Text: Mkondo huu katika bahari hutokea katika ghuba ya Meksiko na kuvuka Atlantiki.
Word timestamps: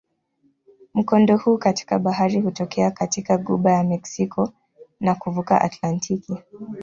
Mkondo 0.93 1.37
huu 1.37 1.57
katika 1.57 1.99
bahari 1.99 2.39
hutokea 2.39 2.91
katika 2.91 3.37
ghuba 3.37 3.71
ya 3.71 3.83
Meksiko 3.83 4.53
na 4.99 5.15
kuvuka 5.15 5.61
Atlantiki. 5.61 6.37